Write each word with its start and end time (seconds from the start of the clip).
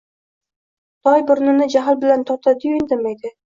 Toy 1.09 1.21
burnini 1.27 1.69
jahl 1.75 2.01
bilan 2.01 2.27
tortadi-yu, 2.33 2.83
indamaydi. 2.83 3.37